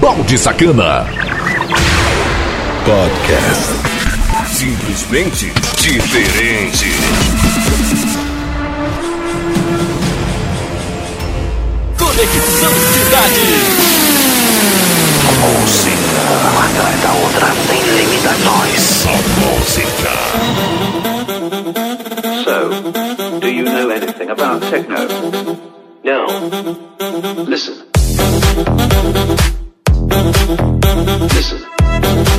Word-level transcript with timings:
Balde 0.00 0.38
Sacana. 0.38 1.06
Podcast. 2.84 3.72
Simplesmente 4.46 5.52
diferente. 5.78 6.90
Conexão 11.98 12.72
Cidade. 12.92 13.40
Música. 15.40 16.22
Uma 16.52 16.64
atrás 16.64 17.00
da 17.02 17.12
outra 17.12 17.48
sem 17.68 17.80
limitações. 17.96 18.80
Só 18.80 19.14
música. 19.40 20.12
So, 22.44 22.58
do 23.40 23.48
you 23.48 23.64
know 23.64 23.90
anything 23.90 24.30
about 24.30 24.60
techno? 24.70 24.96
No. 26.04 26.26
Listen. 27.48 27.86
Listen. 30.16 32.35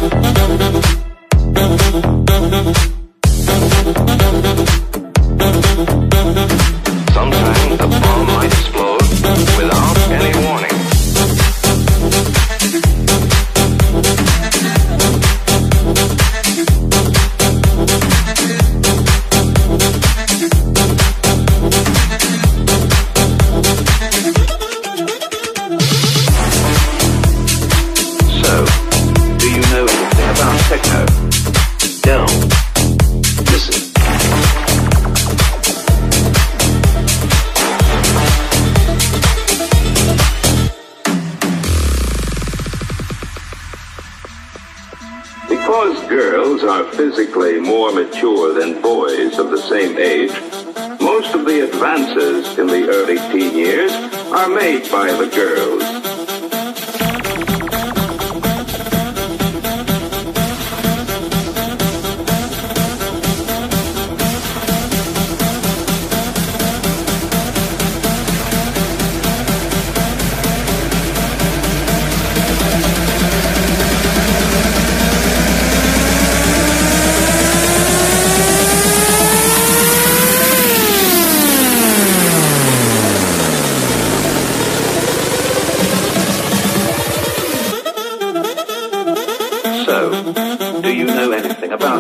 Made 54.68 54.92
by 54.92 55.10
the 55.14 55.28
girls. 55.34 55.67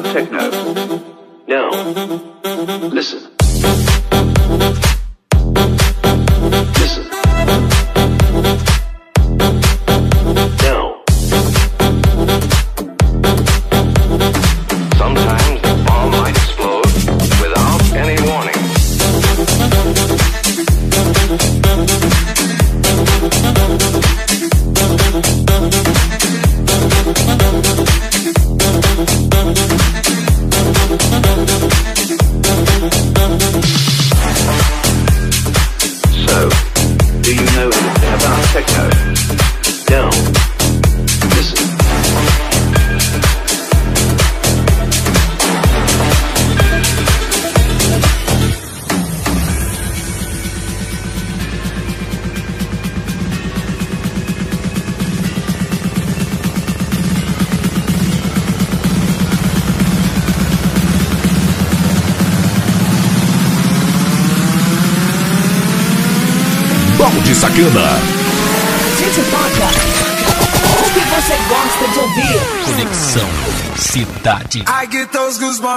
Techno? 0.01 0.37
No. 1.47 1.69
Listen. 1.69 2.91
Listen. 2.93 3.26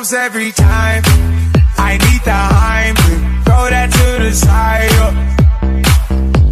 Goosebumps 0.01 0.13
every 0.15 0.53
time. 0.53 1.03
I 1.77 1.99
need 1.99 2.23
the 2.25 2.31
Heimlich, 2.31 3.45
throw 3.45 3.69
that 3.69 3.91
to 3.93 4.25
the 4.25 4.33
side. 4.33 4.91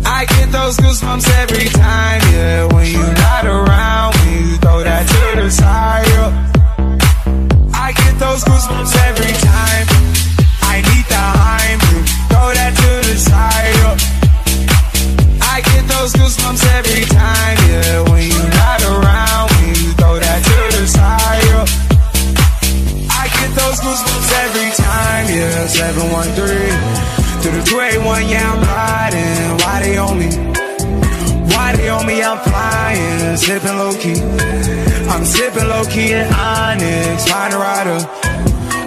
I 0.05 0.25
get 0.25 0.53
those 0.53 0.77
goosebumps 0.77 1.29
every 1.43 1.69
time, 1.69 2.21
yeah. 2.33 2.67
When 2.73 2.87
you're 2.87 3.15
not 3.15 3.47
around, 3.47 4.15
when 4.17 4.51
you 4.51 4.57
throw 4.59 4.83
that 4.85 5.07
to 5.09 5.41
the 5.41 5.51
side. 5.51 6.07
I 7.73 7.93
get 7.93 8.19
those 8.19 8.45
goosebumps 8.45 8.95
every 9.09 9.35
time. 9.53 9.87
I 10.63 10.77
need 10.89 11.07
the 11.09 11.25
Heimlich, 11.41 12.09
throw 12.29 12.53
that 12.53 12.73
to 12.77 12.91
the 13.09 13.17
side. 13.17 13.99
I 15.41 15.61
get 15.63 15.89
those 15.89 16.13
goosebumps 16.13 16.65
every 16.77 17.05
time, 17.07 17.58
the 27.69 27.75
281, 27.75 28.29
yeah, 28.29 28.53
I'm 28.53 28.63
riding. 28.65 29.59
Why 29.61 29.81
they 29.83 29.97
on 29.99 30.19
me? 30.19 30.31
Why 31.53 31.77
they 31.77 31.89
on 31.89 32.07
me? 32.07 32.23
I'm 32.23 32.39
flying, 32.39 33.37
sipping 33.37 33.77
low 33.77 33.93
key. 33.95 34.21
I'm 35.09 35.25
sipping 35.25 35.69
low 35.69 35.85
key 35.85 36.13
in 36.13 36.27
Onyx, 36.33 37.29
find 37.29 37.55
a 37.55 37.59
rider. 37.59 38.01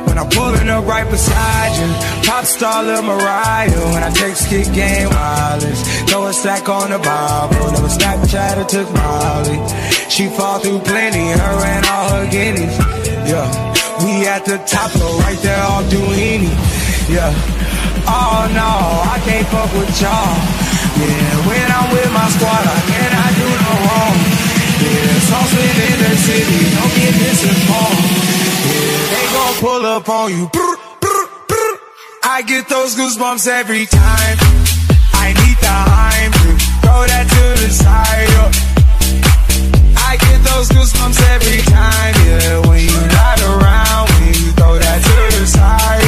When 0.05 0.17
I'm 0.17 0.29
pulling 0.29 0.69
up 0.69 0.85
right 0.85 1.09
beside 1.09 1.71
you, 1.79 2.27
pop 2.27 2.45
star 2.45 2.83
Lil 2.83 3.01
Mariah. 3.01 3.69
When 3.93 4.03
I 4.03 4.09
take 4.09 4.35
skit 4.35 4.73
game 4.73 5.09
wireless, 5.09 5.81
throw 6.09 6.25
a 6.27 6.33
stack 6.33 6.67
on 6.67 6.91
the 6.91 6.99
Bible. 6.99 7.71
Never 7.71 7.87
Snapchat 7.87 8.57
or 8.57 8.67
took 8.67 8.91
Molly. 8.93 9.57
She 10.09 10.27
fall 10.27 10.59
through 10.59 10.79
plenty, 10.79 11.31
her 11.31 11.65
and 11.65 11.85
all 11.85 12.09
her 12.09 12.29
guineas. 12.29 12.77
Yeah, 13.29 13.47
we 14.03 14.27
at 14.27 14.43
the 14.45 14.57
top 14.67 14.91
floor, 14.91 15.19
right 15.21 15.39
there 15.39 15.63
off 15.63 15.85
Duini. 15.85 16.70
Yeah, 17.11 17.27
oh 18.07 18.47
no, 18.55 18.71
I 19.03 19.19
can't 19.27 19.45
fuck 19.51 19.67
with 19.75 19.91
y'all. 19.99 20.31
Yeah, 20.95 21.43
when 21.43 21.67
I'm 21.67 21.91
with 21.91 22.07
my 22.15 22.23
squad, 22.31 22.63
I 22.63 22.79
cannot 22.87 23.31
do 23.35 23.47
no 23.51 23.71
wrong. 23.83 24.15
Yeah, 24.79 25.19
saucepan 25.27 25.75
in 25.91 25.97
the 26.07 26.13
city, 26.15 26.61
don't 26.71 26.93
get 26.95 27.11
misinformed. 27.19 28.07
Yeah, 28.63 29.11
they 29.11 29.25
gon' 29.35 29.55
pull 29.59 29.83
up 29.85 30.07
on 30.07 30.31
you. 30.31 30.47
Brr, 30.55 30.75
brr, 31.03 31.27
brr. 31.51 31.71
I 32.23 32.43
get 32.47 32.69
those 32.69 32.95
goosebumps 32.95 33.45
every 33.45 33.87
time. 33.87 34.37
I 35.11 35.35
need 35.35 35.57
the 35.59 35.75
Heimlich, 35.91 36.63
throw 36.79 37.01
that 37.11 37.27
to 37.27 37.43
the 37.59 37.69
side. 37.75 38.27
yeah. 38.31 39.99
I 39.99 40.15
get 40.15 40.39
those 40.47 40.69
goosebumps 40.69 41.19
every 41.35 41.59
time, 41.67 42.13
yeah. 42.23 42.67
When 42.71 42.79
you're 42.87 43.11
not 43.19 43.37
around, 43.43 44.07
when 44.15 44.27
you 44.31 44.51
throw 44.55 44.79
that 44.79 44.99
to 45.03 45.39
the 45.39 45.45
side. 45.45 46.00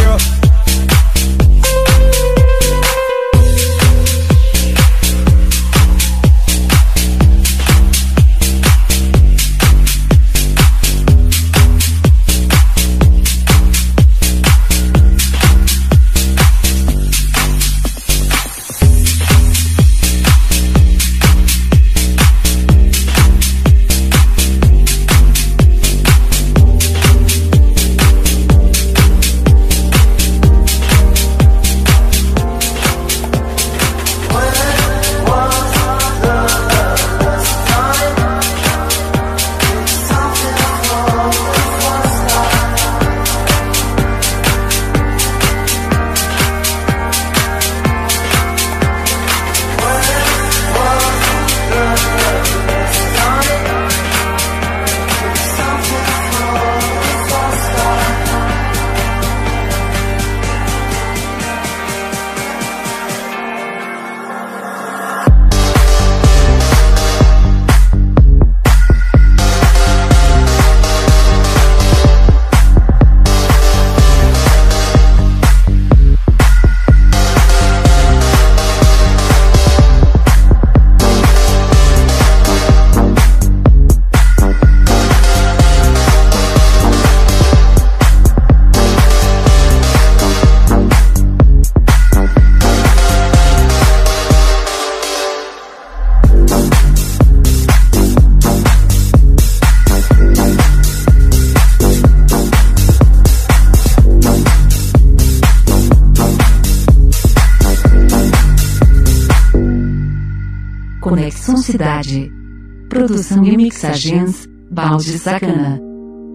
sagens, 113.84 114.48
balde 114.72 115.20
sacana. 115.20 115.78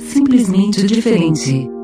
Simplesmente 0.00 0.86
diferente. 0.86 1.77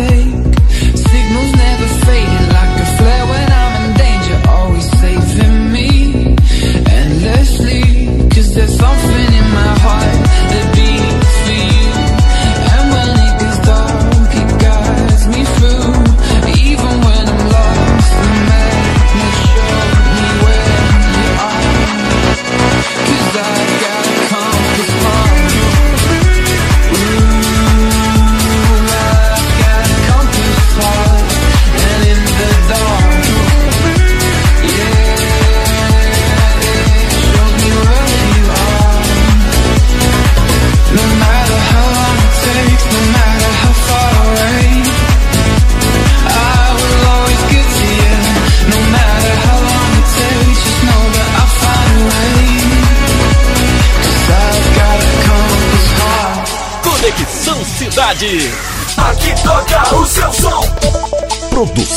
face 0.00 0.49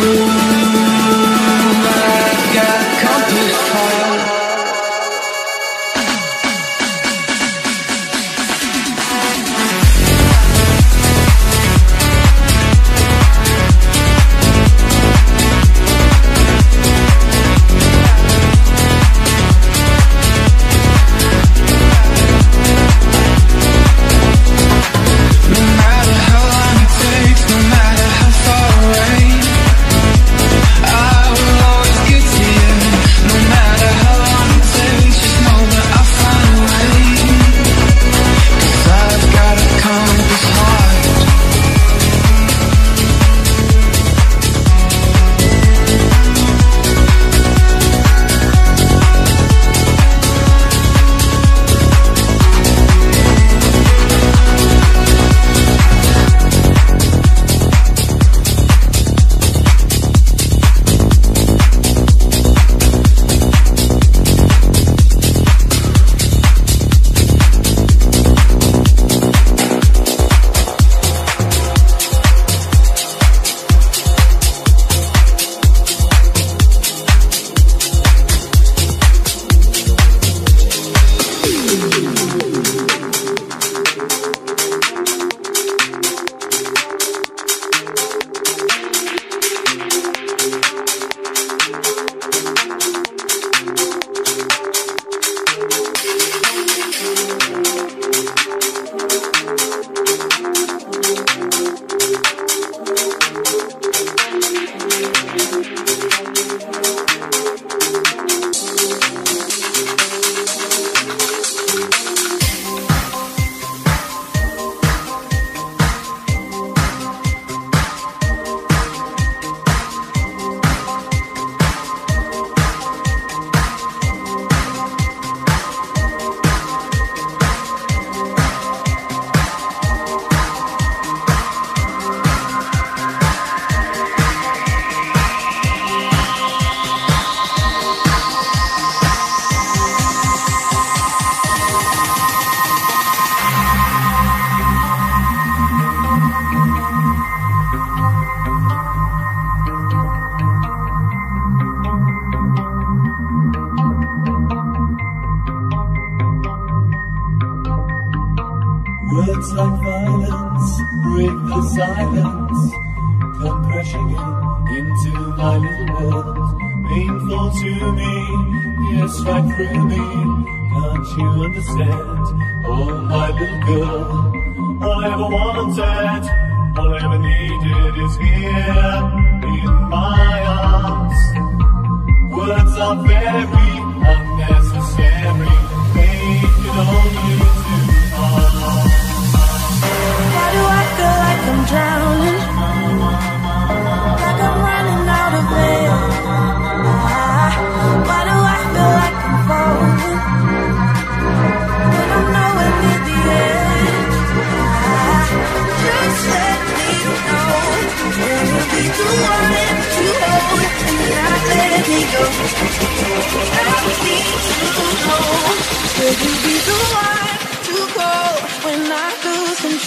Ooh. 0.00 0.37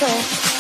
control. 0.01 0.50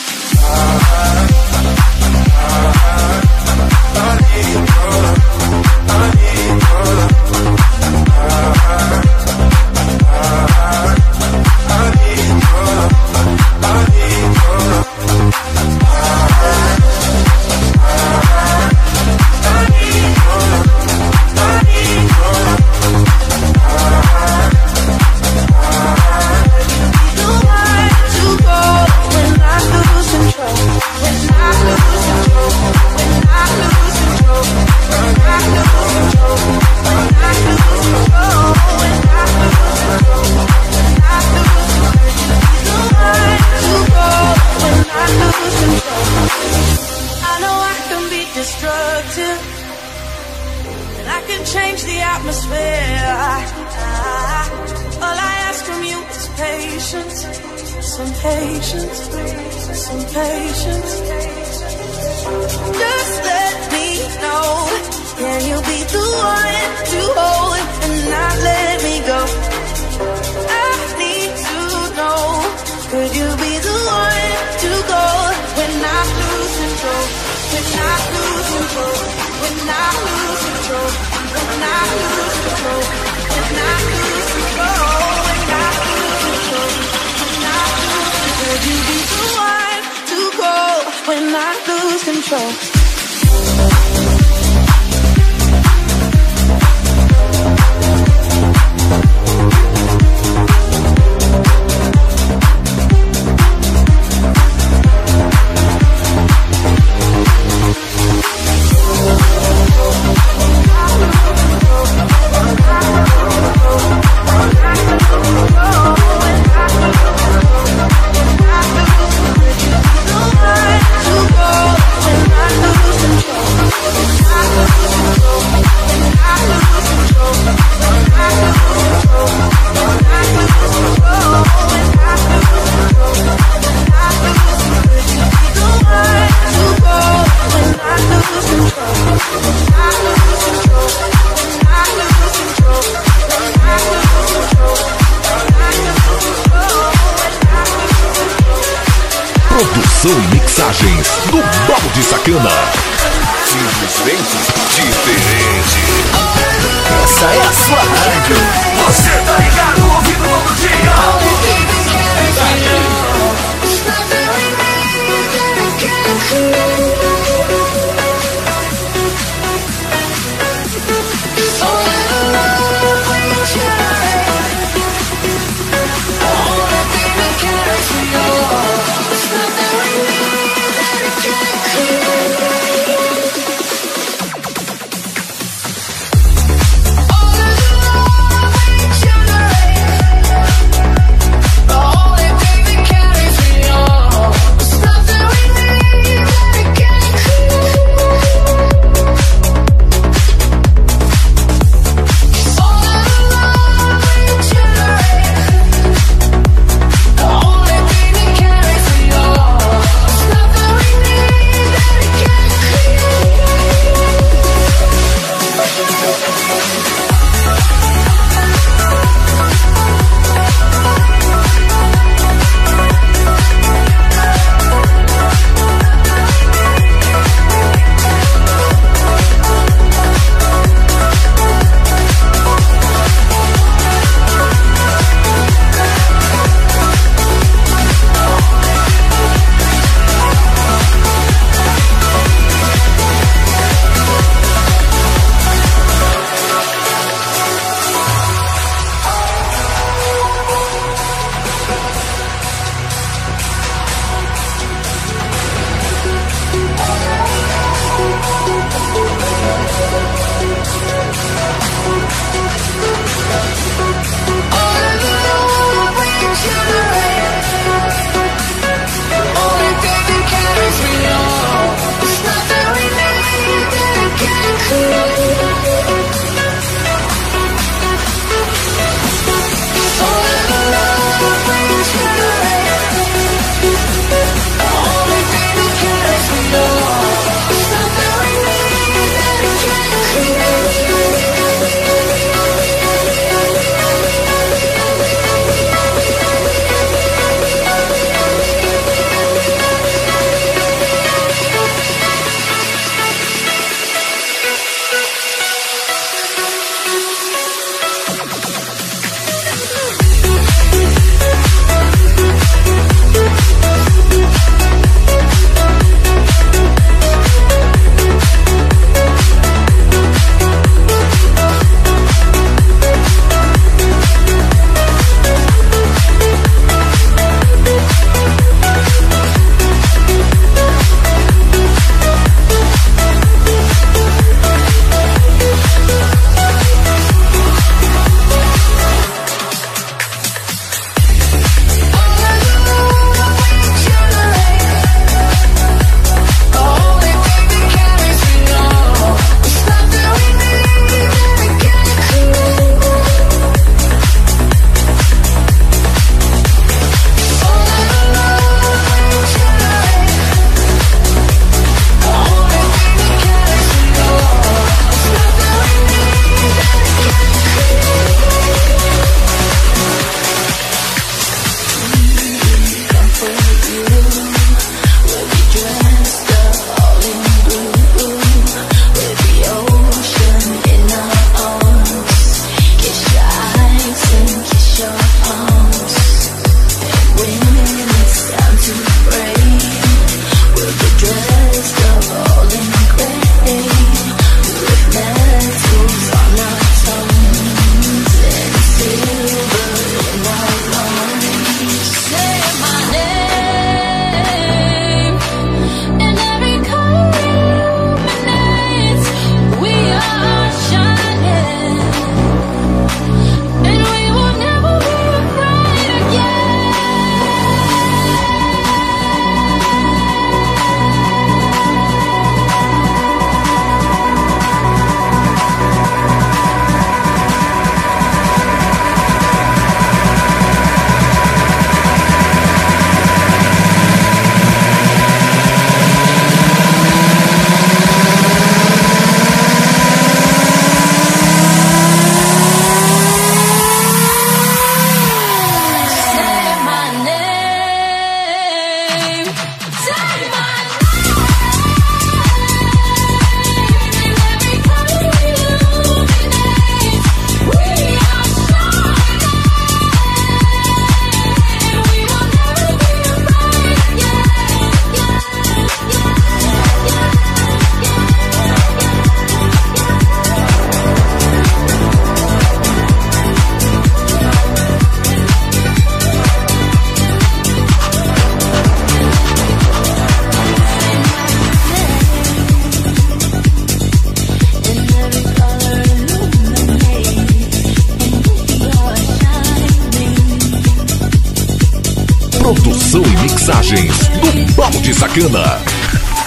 Sacana. 495.01 495.57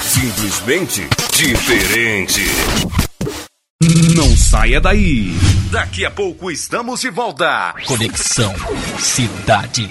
Simplesmente 0.02 1.08
diferente. 1.32 2.40
Não 4.16 4.36
saia 4.36 4.80
daí. 4.80 5.30
Daqui 5.70 6.04
a 6.04 6.10
pouco 6.10 6.50
estamos 6.50 7.00
de 7.00 7.08
volta. 7.08 7.72
Conexão 7.86 8.52
Cidade. 8.98 9.88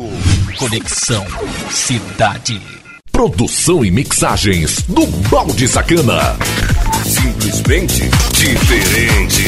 Conexão 0.59 1.27
Cidade. 1.71 2.61
Produção 3.11 3.85
e 3.85 3.91
mixagens 3.91 4.83
do 4.83 5.07
Balde 5.29 5.67
Sacana. 5.69 6.37
Simplesmente 7.05 8.09
diferente. 8.33 9.45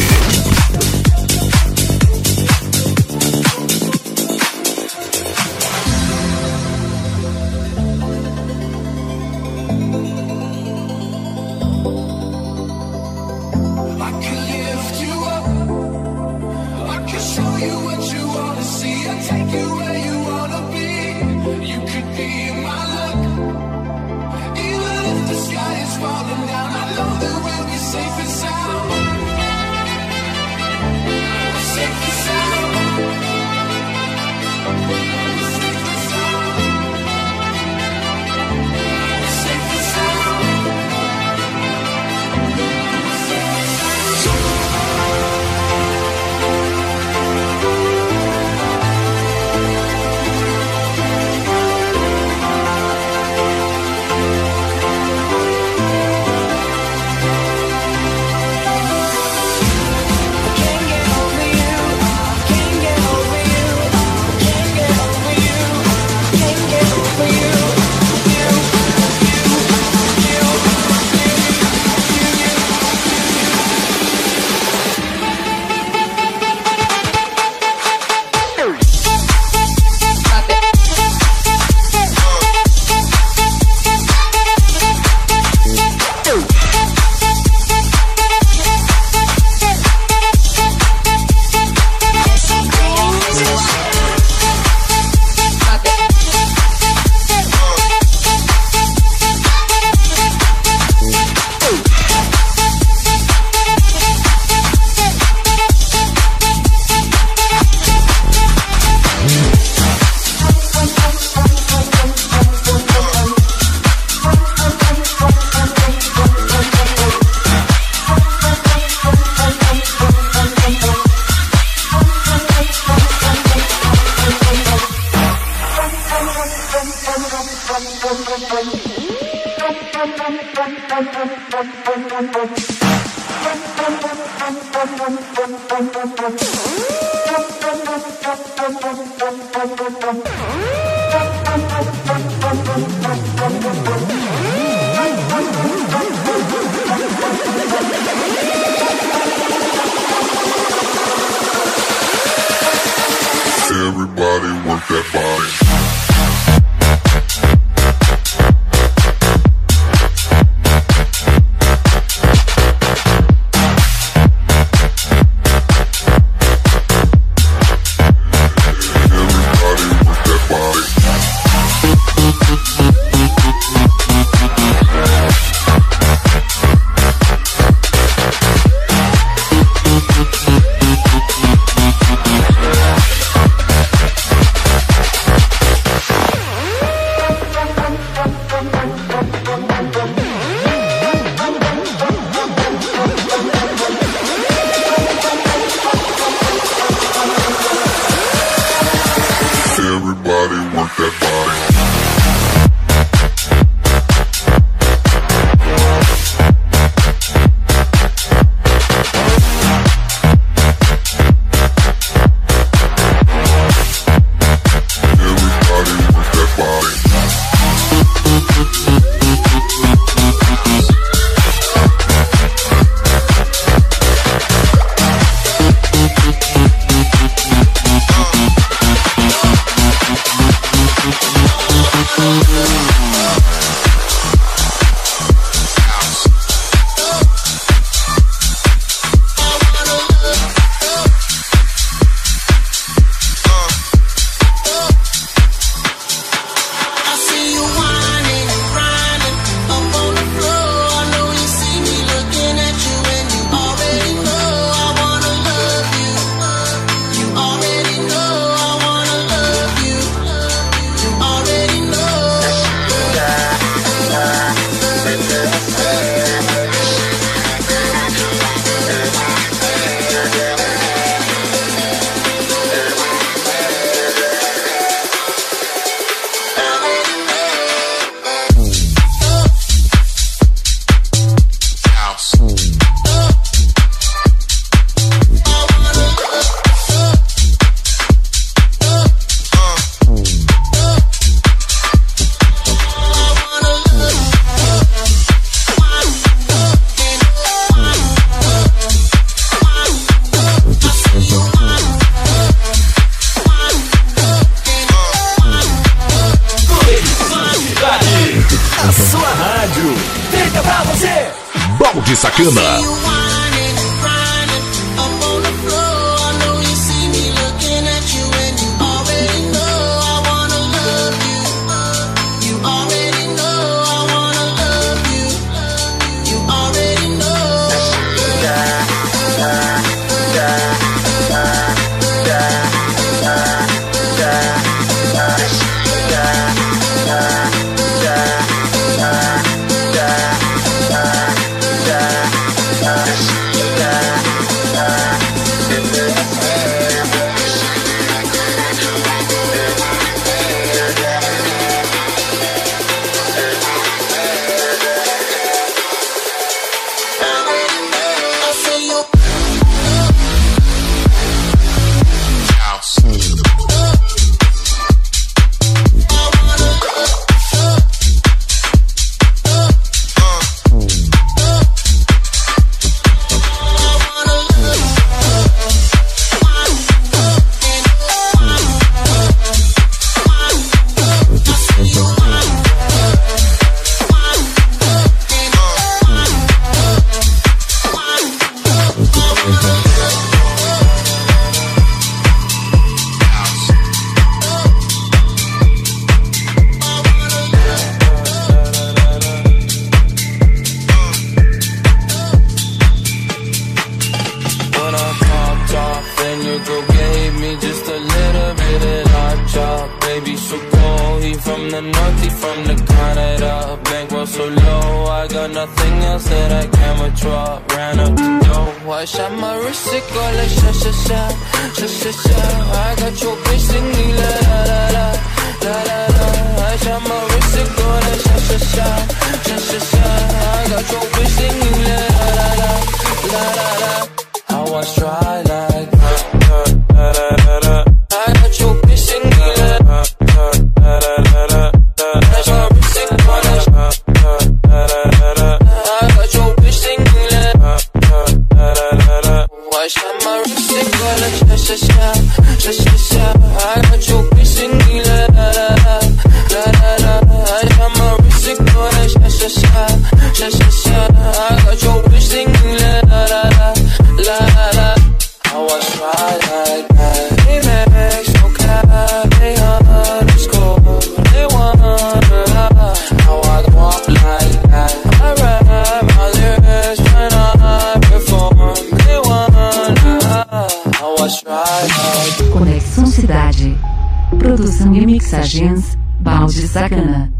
Balde 486.21 486.69
sacana. 486.69 487.33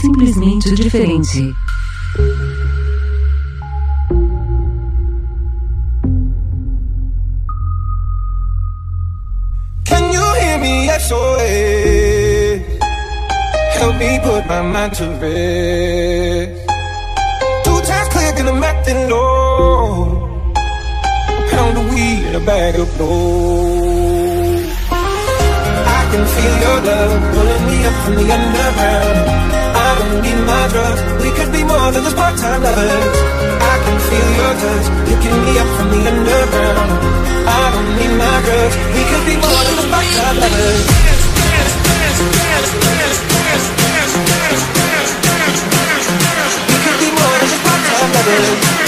Simplesmente 0.00 0.74
diferente. 0.74 1.52
Can 9.84 10.12
you 10.12 10.34
hear 10.40 10.58
me 10.58 10.88
SOS? 10.98 12.62
Help 13.78 13.96
me 13.96 14.18
put 14.22 14.46
my 14.46 14.62
mind 14.62 14.94
to 14.94 15.04
rest. 15.20 16.66
Two 17.64 17.80
times 17.82 18.08
click 18.08 18.38
and 18.40 18.48
I'm 18.48 19.10
low. 19.10 20.54
Pound 21.50 21.76
a 21.76 21.94
weed, 21.94 22.34
a 22.34 22.40
bag 22.40 22.78
of 22.78 22.88
gold 22.96 23.57
can 26.18 26.26
feel 26.34 26.56
your 26.66 26.78
love 26.82 27.14
pulling 27.30 27.64
me 27.70 27.78
up 27.86 27.96
from 28.02 28.14
the 28.18 28.26
underground. 28.26 29.18
I 29.86 29.88
don't 29.98 30.18
need 30.18 30.40
my 30.50 30.64
drugs. 30.74 31.00
We 31.22 31.30
could 31.30 31.52
be 31.54 31.62
more 31.62 31.88
than 31.94 32.02
just 32.02 32.16
part-time 32.18 32.60
lovers. 32.66 33.18
I 33.62 33.74
can 33.86 33.96
feel 34.08 34.28
your 34.38 34.54
touch 34.58 34.86
picking 35.06 35.38
me 35.46 35.52
up 35.62 35.70
from 35.78 35.88
the 35.94 36.00
underground. 36.10 36.90
I 37.46 37.64
don't 37.70 37.90
need 37.98 38.14
my 38.18 38.36
drugs. 38.46 38.74
We 38.98 39.02
could 39.10 39.24
be 39.30 39.36
more 39.38 39.62
than 39.62 39.74
just 39.78 39.90
part-time 39.94 40.36
lovers. 40.42 40.82
Dance, 40.90 41.24
dance, 41.38 41.74
dance, 41.86 42.18
dance, 42.34 42.70
dance, 42.82 43.18
dance, 43.30 43.66
dance, 43.78 44.14
dance, 44.26 44.62
dance, 44.74 45.12
dance, 45.22 45.60
dance, 45.70 46.08
dance. 46.18 46.54
We 46.66 46.76
could 46.82 46.98
be 46.98 47.08
more 47.14 47.36
than 47.38 47.46
just 47.46 47.62
part-time 47.62 48.10
lovers. 48.18 48.87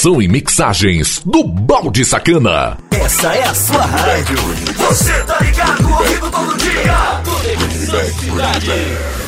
Produção 0.00 0.22
e 0.22 0.28
mixagens 0.28 1.20
do 1.26 1.44
Balde 1.44 2.06
Sacana. 2.06 2.78
Essa 2.90 3.34
é 3.34 3.42
a 3.42 3.54
sua 3.54 3.84
rádio. 3.84 4.38
Você 4.78 5.12
tá 5.24 5.38
ligado, 5.40 5.92
ouvindo 5.92 6.30
todo 6.30 6.56
dia. 6.56 7.20
Conexão 7.22 8.18
Cidade. 8.18 9.19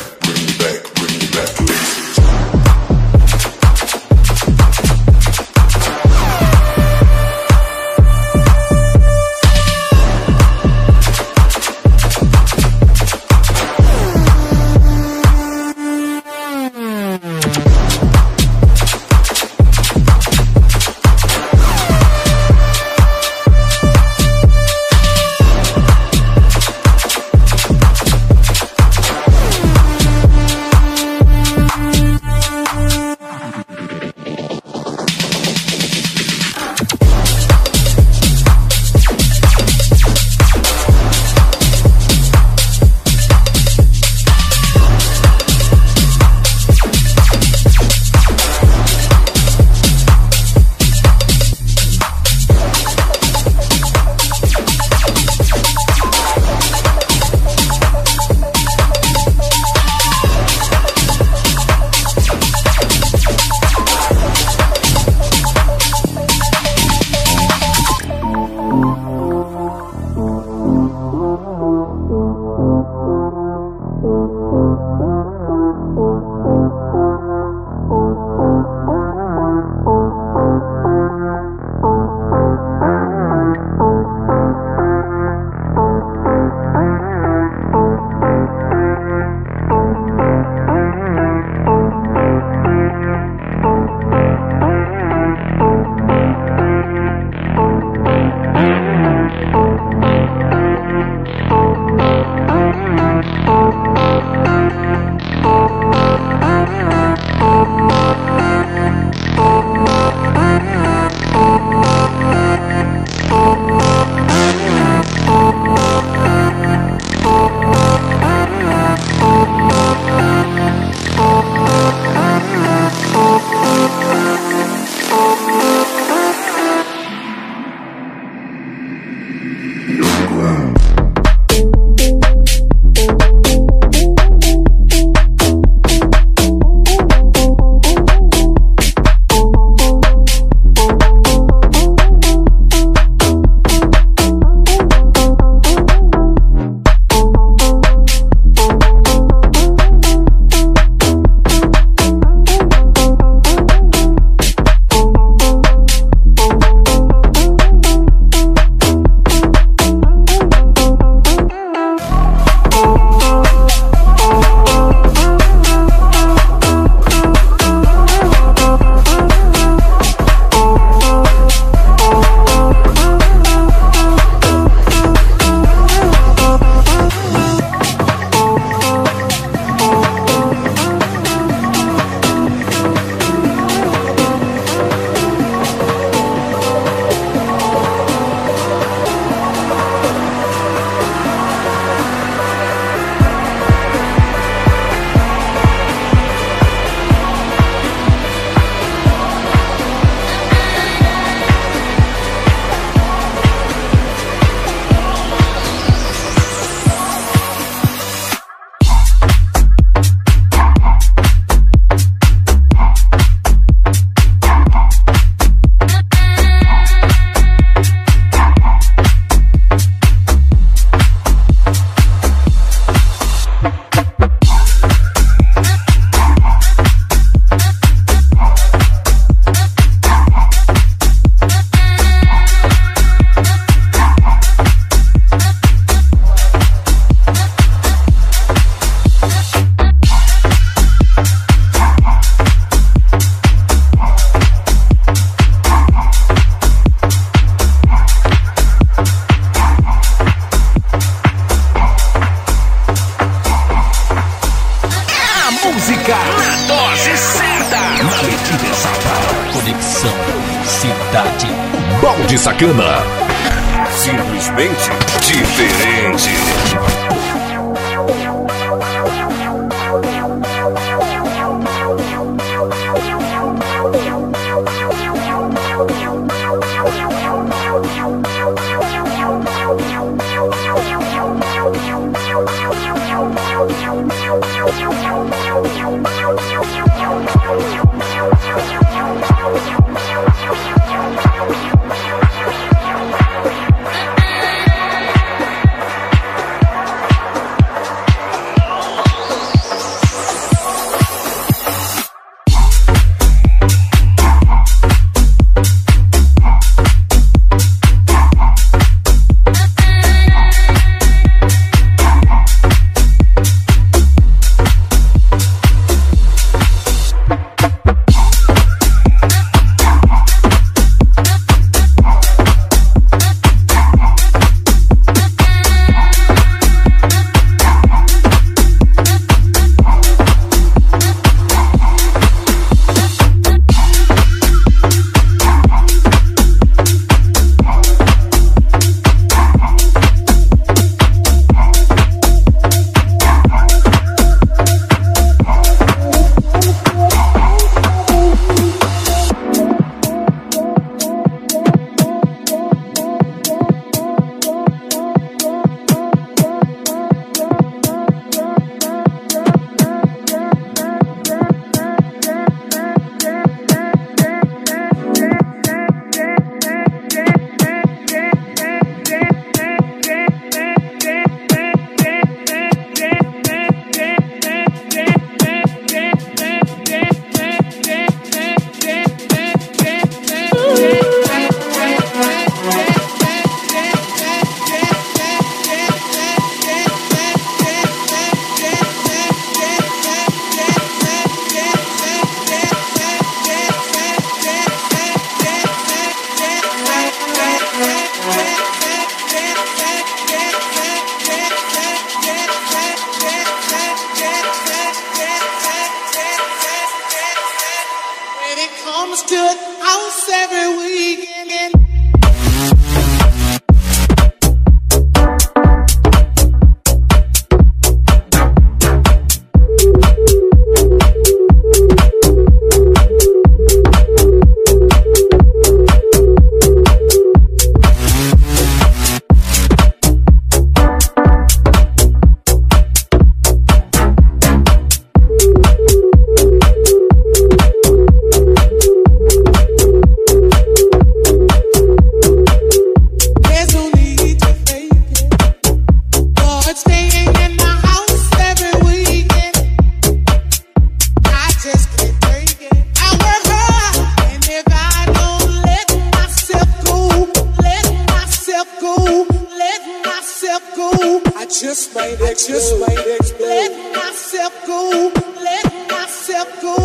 Just 461.63 461.95
might, 461.95 462.19
I 462.21 462.33
just 462.33 462.77
might 462.79 462.99
explode. 463.15 463.47
Let 463.47 463.95
myself 463.95 464.53
go, 464.67 465.11
let 465.41 465.65
myself 465.89 466.61
go, 466.61 466.75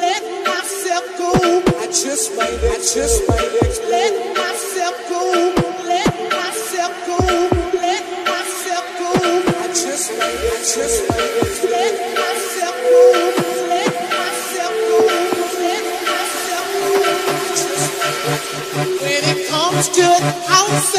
let 0.00 0.22
myself 0.48 1.04
go. 1.18 1.32
I 1.78 1.86
just 1.88 2.34
might, 2.36 2.48
I 2.48 2.76
just 2.80 3.28
might 3.28 3.52
explode. 3.60 3.90
Let 3.90 4.36
myself 4.36 4.96
go, 5.10 5.22
let 5.84 6.14
myself 6.32 6.92
go, 7.06 7.18
let 7.76 8.04
myself 8.24 8.84
go. 8.98 9.12
I 9.60 9.68
just 9.68 10.10
might, 10.16 10.40
I 10.40 10.58
just 10.72 11.08
might 11.10 11.32
explode. 11.44 11.70
Let 11.70 11.94
myself 12.16 12.76
go, 12.88 13.02
let 13.68 13.92
myself 14.08 14.74
go, 14.88 14.98
let 15.60 15.84
myself 16.08 16.66
go. 16.80 16.92
I 17.28 17.48
just 17.60 17.88
might- 18.00 19.00
When 19.04 19.24
it 19.36 19.48
comes 19.50 19.88
to 19.90 20.00
the 20.00 20.32
house 20.48 20.94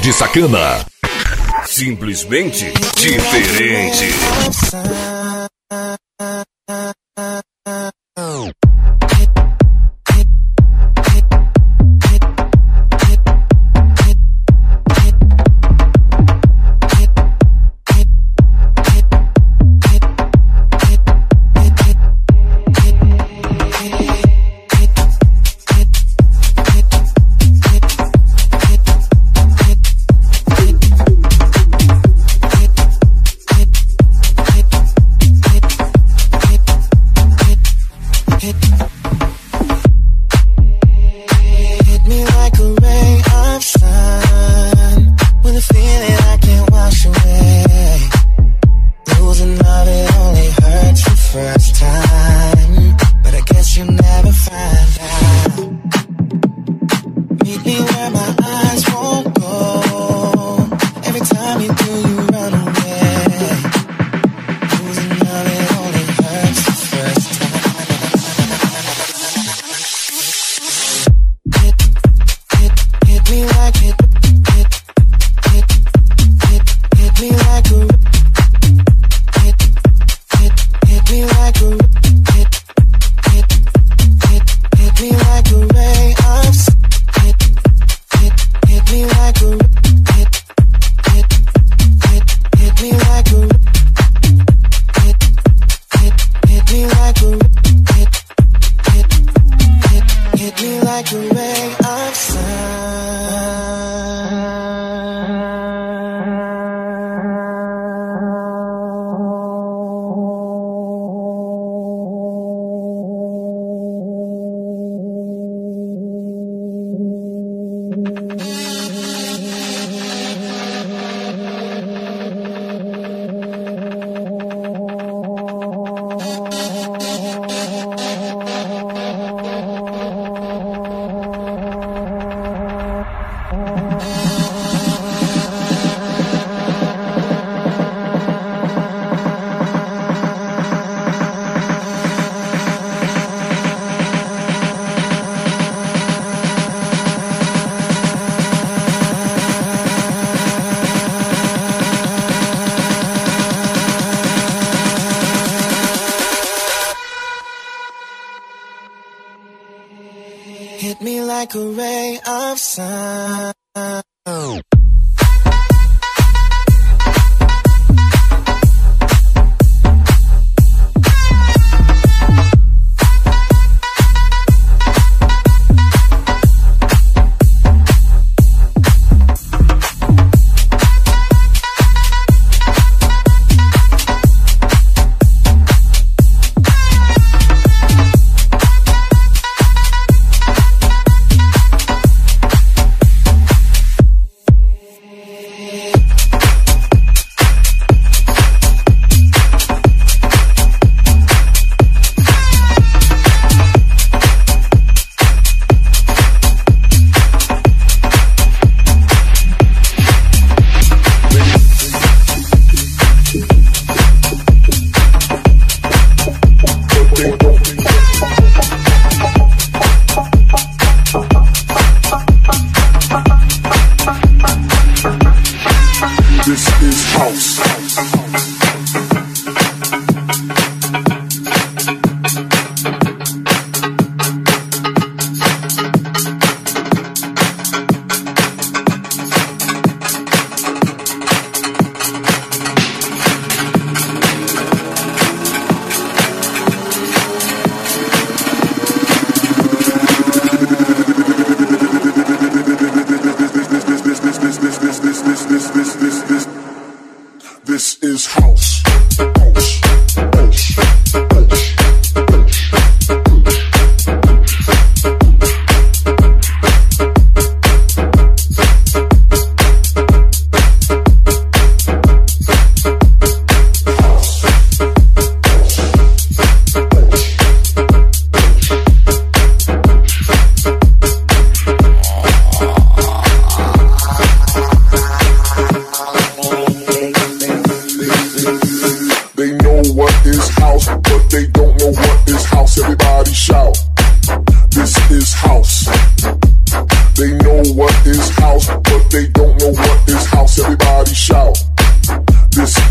Balde 0.00 0.12
Sacana. 0.14 0.86
Simplesmente 1.66 2.72
diferente. 2.96 5.09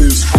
is 0.02 0.39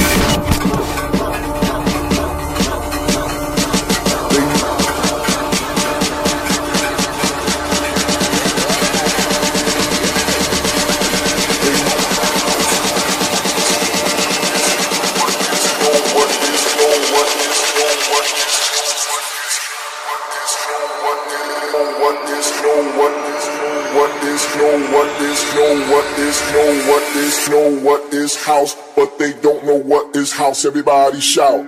know 27.49 27.79
what 27.81 28.13
is 28.13 28.35
house, 28.43 28.75
but 28.95 29.17
they 29.17 29.33
don't 29.41 29.65
know 29.65 29.77
what 29.77 30.15
is 30.15 30.31
house. 30.31 30.65
Everybody 30.65 31.19
shout. 31.19 31.65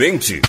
Infelizmente, 0.00 0.47